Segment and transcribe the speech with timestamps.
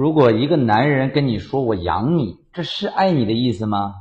[0.00, 3.96] 如果一个男人跟你说我养你，这是爱你的意思吗？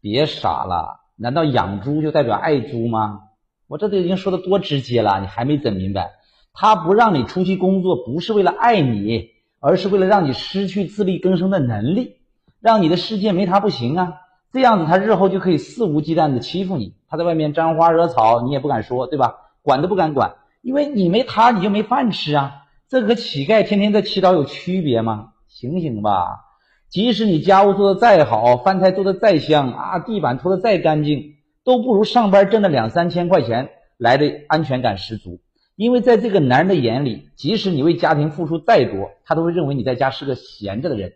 [0.00, 3.20] 别傻了，难道养猪就代表爱猪吗？
[3.68, 6.10] 我这都已经说的多直接了，你还没整明白？
[6.52, 9.28] 他不让你出去工作，不是为了爱你，
[9.60, 12.16] 而是为了让你失去自力更生的能力，
[12.60, 14.14] 让你的世界没他不行啊！
[14.52, 16.96] 这样子他日后就可以肆无忌惮的欺负你。
[17.08, 19.36] 他在外面沾花惹草，你也不敢说，对吧？
[19.62, 22.64] 管都不敢管，因为你没他，你就没饭吃啊！
[22.88, 25.34] 这和乞丐天天在祈祷有区别吗？
[25.58, 26.42] 醒醒吧！
[26.90, 35.40] 即使你家务做得再好，饭菜做得再香啊，地板拖得再干净，都不如上班挣的两三千块钱来的安全感十足。
[35.74, 41.14] 因为在这个男人的眼里，即使你为家庭付出再多，他都会认为你在家是个闲着的人。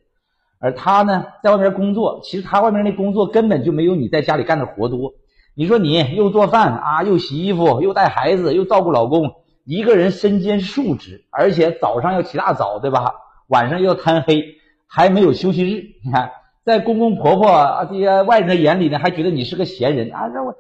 [0.59, 5.13] 而他呢，在外面工作，其实他外面那工作根本就没有你在家里干的活多。
[5.55, 9.35] 你说你又做饭啊，又洗衣服，又带孩子，又照顾老公，
[9.67, 13.13] 一个人身兼数职，而且早上要起大早，对吧？
[13.51, 15.83] 晚上又要贪黑，还没有休息日。
[16.05, 16.31] 你看，
[16.65, 20.29] 在公公婆婆啊这些外人的眼里呢，还觉得你是个闲人啊。
[20.29, 20.55] 让我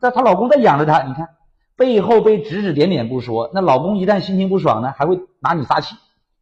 [0.00, 1.28] 这她老公在养着她，你看
[1.76, 5.96] 背后被指指点点不说，那老公一旦心情不爽呢，还会拿你撒气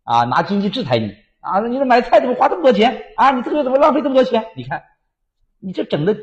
[0.04, 1.60] 啊，拿经济制裁你啊。
[1.60, 3.32] 你这买菜怎么花这么多钱啊？
[3.32, 4.44] 你这个怎么浪费这么多钱？
[4.56, 4.82] 你看，
[5.60, 6.16] 你这整的。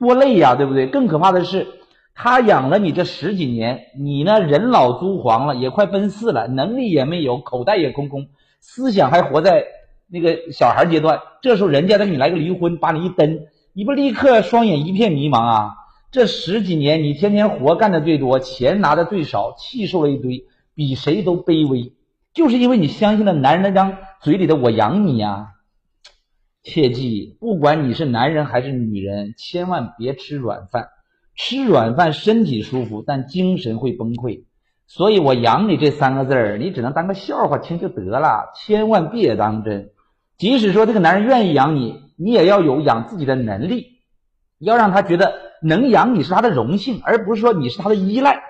[0.00, 0.86] 多累呀，对不对？
[0.86, 1.66] 更可怕的是，
[2.14, 8.28] 他养了你这十几年，你呢人老珠黄了，也快奔四了，能力也没有，口袋也空空，
[8.60, 9.64] 思想还活在
[10.08, 11.20] 那个小孩阶段。
[11.42, 15.74] 这时候人家再给你来个离婚，把你一蹬，你不立刻双眼一片迷茫啊？
[16.10, 21.92] 这十几年你天天活干的最多，钱拿的最少，气受了一堆，比谁都卑微，
[22.32, 25.48] 就是因为你相信了男人那张嘴里的“我养你”呀。
[26.62, 30.88] 切记，不管你是男人还是女人，千万别吃软饭。
[31.34, 34.44] 吃软饭身体舒服，但精神会崩溃。
[34.88, 39.90] 所以我养你这三个字儿，你只能当个笑话听就得了，千万别当真。
[40.38, 43.98] 即使说这个男人愿意养你，你也要有养自己的能力，
[44.58, 48.40] 要让他觉得能养你是他的荣幸，而不是说你是他的依赖。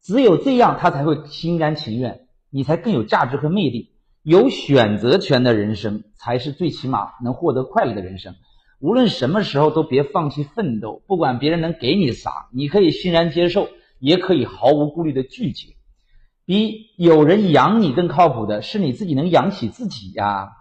[0.00, 3.90] 只有这样，他才会心甘情愿，你才更有价值和魅力。
[4.22, 8.34] 有选择权的人生才是最起码能获得快乐的人生。
[8.80, 13.68] 无论什么时候都别放弃奋斗，不管别人能给你啥，你可以欣然接受，
[13.98, 15.73] 也可以毫无顾虑的拒绝。
[16.46, 20.52] 比有人养你更靠谱的是你自己能养起自己呀。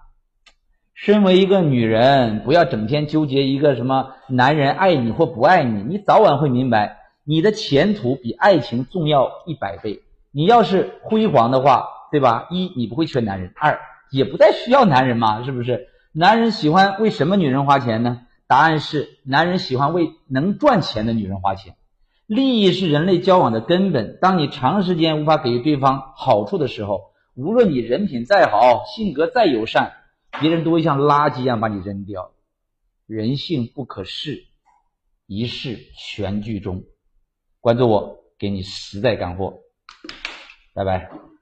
[0.94, 10.02] 身为一个女人，不要整天纠结一个什么男人爱你或不爱你，你早晚会明白，你的前途比爱情重要一百倍。
[10.32, 11.90] 你要是辉煌的话。
[12.14, 12.46] 对吧？
[12.52, 13.80] 一，你不会缺男人；二，
[14.12, 15.88] 也不再需要男人嘛，是不是？
[16.12, 18.22] 男人喜欢为什么女人花钱呢？
[18.46, 21.74] 答案是，男人喜欢为能赚钱的女人花钱。
[22.34, 24.18] 利益是人类交往的根本。
[24.22, 29.94] 当你长时间无法给予对方好处的时候，无论你人品再好，性格再友善，
[30.40, 32.32] 别人都会像垃圾一样把你扔掉。
[33.06, 34.46] 人性不可视，
[35.28, 36.84] 一试全剧终。
[37.60, 39.60] 关注我，给你实在干货。
[40.74, 41.33] 拜拜。